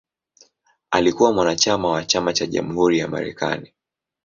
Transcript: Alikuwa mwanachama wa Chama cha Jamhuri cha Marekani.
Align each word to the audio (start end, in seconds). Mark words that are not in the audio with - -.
Alikuwa 0.91 1.33
mwanachama 1.33 1.89
wa 1.89 2.05
Chama 2.05 2.33
cha 2.33 2.45
Jamhuri 2.45 2.99
cha 2.99 3.07
Marekani. 3.07 3.71